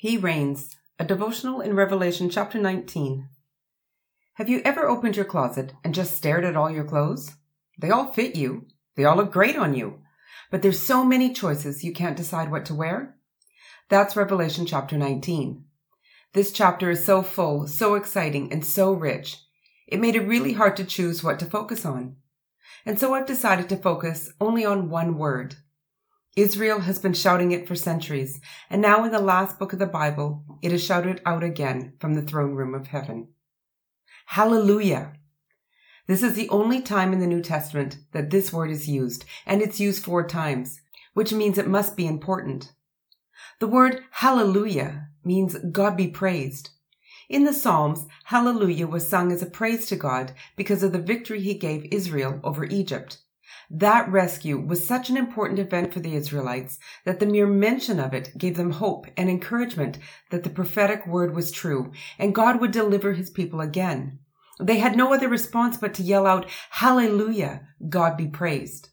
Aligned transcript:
He 0.00 0.16
reigns, 0.16 0.74
a 0.98 1.04
devotional 1.04 1.60
in 1.60 1.76
Revelation 1.76 2.30
chapter 2.30 2.58
19. 2.58 3.28
Have 4.36 4.48
you 4.48 4.62
ever 4.64 4.88
opened 4.88 5.14
your 5.14 5.26
closet 5.26 5.74
and 5.84 5.94
just 5.94 6.16
stared 6.16 6.42
at 6.42 6.56
all 6.56 6.70
your 6.70 6.86
clothes? 6.86 7.32
They 7.78 7.90
all 7.90 8.10
fit 8.10 8.34
you. 8.34 8.66
They 8.96 9.04
all 9.04 9.16
look 9.16 9.30
great 9.30 9.56
on 9.56 9.74
you. 9.74 10.00
But 10.50 10.62
there's 10.62 10.80
so 10.80 11.04
many 11.04 11.34
choices 11.34 11.84
you 11.84 11.92
can't 11.92 12.16
decide 12.16 12.50
what 12.50 12.64
to 12.64 12.74
wear. 12.74 13.18
That's 13.90 14.16
Revelation 14.16 14.64
chapter 14.64 14.96
19. 14.96 15.66
This 16.32 16.50
chapter 16.50 16.88
is 16.88 17.04
so 17.04 17.22
full, 17.22 17.68
so 17.68 17.94
exciting, 17.94 18.50
and 18.50 18.64
so 18.64 18.94
rich. 18.94 19.36
It 19.86 20.00
made 20.00 20.16
it 20.16 20.26
really 20.26 20.54
hard 20.54 20.78
to 20.78 20.84
choose 20.84 21.22
what 21.22 21.38
to 21.40 21.44
focus 21.44 21.84
on. 21.84 22.16
And 22.86 22.98
so 22.98 23.12
I've 23.12 23.26
decided 23.26 23.68
to 23.68 23.76
focus 23.76 24.32
only 24.40 24.64
on 24.64 24.88
one 24.88 25.18
word 25.18 25.56
Israel 26.36 26.80
has 26.80 27.00
been 27.00 27.12
shouting 27.12 27.50
it 27.50 27.66
for 27.66 27.74
centuries, 27.74 28.40
and 28.68 28.80
now 28.80 29.04
in 29.04 29.10
the 29.10 29.18
last 29.18 29.58
book 29.58 29.72
of 29.72 29.80
the 29.80 29.86
Bible, 29.86 30.44
it 30.62 30.72
is 30.72 30.84
shouted 30.84 31.20
out 31.26 31.42
again 31.42 31.94
from 31.98 32.14
the 32.14 32.22
throne 32.22 32.54
room 32.54 32.72
of 32.72 32.86
heaven. 32.86 33.28
Hallelujah! 34.26 35.14
This 36.06 36.22
is 36.22 36.34
the 36.34 36.48
only 36.48 36.80
time 36.80 37.12
in 37.12 37.18
the 37.18 37.26
New 37.26 37.40
Testament 37.40 37.98
that 38.12 38.30
this 38.30 38.52
word 38.52 38.70
is 38.70 38.88
used, 38.88 39.24
and 39.44 39.60
it's 39.60 39.80
used 39.80 40.04
four 40.04 40.24
times, 40.24 40.80
which 41.14 41.32
means 41.32 41.58
it 41.58 41.66
must 41.66 41.96
be 41.96 42.06
important. 42.06 42.72
The 43.58 43.68
word 43.68 44.04
hallelujah 44.10 45.08
means 45.24 45.56
God 45.72 45.96
be 45.96 46.08
praised. 46.08 46.70
In 47.28 47.44
the 47.44 47.52
Psalms, 47.52 48.06
hallelujah 48.24 48.86
was 48.86 49.08
sung 49.08 49.32
as 49.32 49.42
a 49.42 49.46
praise 49.46 49.86
to 49.86 49.96
God 49.96 50.32
because 50.56 50.82
of 50.82 50.92
the 50.92 50.98
victory 50.98 51.40
he 51.40 51.54
gave 51.54 51.92
Israel 51.92 52.40
over 52.44 52.64
Egypt. 52.64 53.18
That 53.70 54.10
rescue 54.10 54.58
was 54.58 54.86
such 54.86 55.10
an 55.10 55.16
important 55.16 55.58
event 55.58 55.92
for 55.92 56.00
the 56.00 56.14
Israelites 56.14 56.78
that 57.04 57.20
the 57.20 57.26
mere 57.26 57.46
mention 57.46 58.00
of 58.00 58.12
it 58.12 58.36
gave 58.36 58.56
them 58.56 58.72
hope 58.72 59.06
and 59.16 59.30
encouragement 59.30 59.98
that 60.30 60.42
the 60.42 60.50
prophetic 60.50 61.06
word 61.06 61.34
was 61.34 61.52
true 61.52 61.92
and 62.18 62.34
God 62.34 62.60
would 62.60 62.72
deliver 62.72 63.12
his 63.12 63.30
people 63.30 63.60
again. 63.60 64.18
They 64.60 64.78
had 64.78 64.96
no 64.96 65.14
other 65.14 65.28
response 65.28 65.76
but 65.76 65.94
to 65.94 66.02
yell 66.02 66.26
out, 66.26 66.48
Hallelujah, 66.70 67.68
God 67.88 68.16
be 68.16 68.26
praised. 68.26 68.90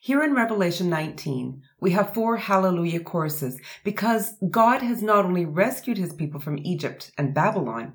Here 0.00 0.22
in 0.22 0.34
Revelation 0.34 0.90
19, 0.90 1.62
we 1.80 1.92
have 1.92 2.12
four 2.12 2.36
hallelujah 2.36 3.00
choruses 3.00 3.58
because 3.84 4.34
God 4.50 4.82
has 4.82 5.02
not 5.02 5.24
only 5.24 5.46
rescued 5.46 5.96
his 5.96 6.12
people 6.12 6.40
from 6.40 6.58
Egypt 6.58 7.10
and 7.16 7.34
Babylon, 7.34 7.94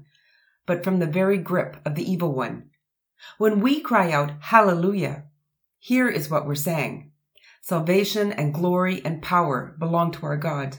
but 0.66 0.84
from 0.84 0.98
the 0.98 1.06
very 1.06 1.38
grip 1.38 1.78
of 1.86 1.94
the 1.96 2.12
evil 2.12 2.34
one. 2.34 2.70
When 3.38 3.60
we 3.60 3.80
cry 3.80 4.12
out 4.12 4.32
hallelujah, 4.40 5.26
here 5.80 6.10
is 6.10 6.30
what 6.30 6.46
we're 6.46 6.56
saying. 6.56 7.12
Salvation 7.62 8.32
and 8.32 8.54
glory 8.54 9.02
and 9.04 9.22
power 9.22 9.76
belong 9.80 10.12
to 10.12 10.26
our 10.26 10.38
God. 10.38 10.78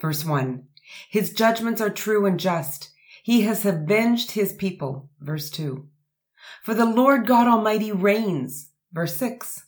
Verse 0.00 0.24
1. 0.24 0.64
His 1.08 1.32
judgments 1.32 1.80
are 1.80 1.90
true 1.90 2.26
and 2.26 2.38
just. 2.38 2.90
He 3.22 3.42
has 3.42 3.64
avenged 3.64 4.32
his 4.32 4.52
people. 4.52 5.08
Verse 5.20 5.50
2. 5.50 5.88
For 6.62 6.74
the 6.74 6.84
Lord 6.84 7.26
God 7.26 7.46
Almighty 7.46 7.92
reigns. 7.92 8.70
Verse 8.92 9.16
6. 9.16 9.64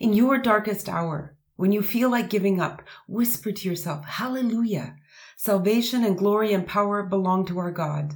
In 0.00 0.12
your 0.12 0.38
darkest 0.38 0.88
hour, 0.88 1.36
when 1.56 1.72
you 1.72 1.82
feel 1.82 2.10
like 2.10 2.30
giving 2.30 2.60
up, 2.60 2.82
whisper 3.06 3.52
to 3.52 3.68
yourself, 3.68 4.04
Hallelujah! 4.04 4.96
Salvation 5.36 6.04
and 6.04 6.16
glory 6.16 6.52
and 6.52 6.66
power 6.66 7.02
belong 7.02 7.44
to 7.46 7.58
our 7.58 7.70
God. 7.70 8.14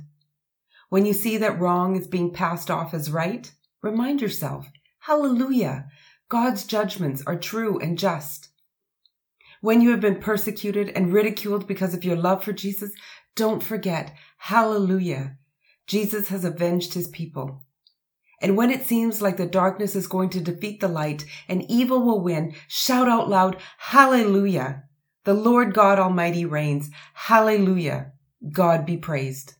When 0.88 1.06
you 1.06 1.12
see 1.12 1.36
that 1.38 1.58
wrong 1.58 1.96
is 1.96 2.06
being 2.06 2.32
passed 2.32 2.70
off 2.70 2.94
as 2.94 3.10
right, 3.10 3.50
remind 3.80 4.20
yourself, 4.20 4.66
Hallelujah! 5.06 5.88
God's 6.28 6.64
judgments 6.64 7.24
are 7.26 7.36
true 7.36 7.76
and 7.80 7.98
just. 7.98 8.50
When 9.60 9.80
you 9.80 9.90
have 9.90 10.00
been 10.00 10.20
persecuted 10.20 10.90
and 10.90 11.12
ridiculed 11.12 11.66
because 11.66 11.92
of 11.92 12.04
your 12.04 12.14
love 12.14 12.44
for 12.44 12.52
Jesus, 12.52 12.92
don't 13.34 13.64
forget, 13.64 14.14
Hallelujah! 14.38 15.38
Jesus 15.88 16.28
has 16.28 16.44
avenged 16.44 16.94
his 16.94 17.08
people. 17.08 17.64
And 18.40 18.56
when 18.56 18.70
it 18.70 18.86
seems 18.86 19.20
like 19.20 19.38
the 19.38 19.46
darkness 19.46 19.96
is 19.96 20.06
going 20.06 20.30
to 20.30 20.40
defeat 20.40 20.78
the 20.78 20.86
light 20.86 21.26
and 21.48 21.68
evil 21.68 22.04
will 22.04 22.20
win, 22.20 22.54
shout 22.68 23.08
out 23.08 23.28
loud, 23.28 23.56
Hallelujah! 23.78 24.84
The 25.24 25.34
Lord 25.34 25.74
God 25.74 25.98
Almighty 25.98 26.44
reigns. 26.44 26.90
Hallelujah! 27.14 28.12
God 28.52 28.86
be 28.86 28.96
praised. 28.96 29.54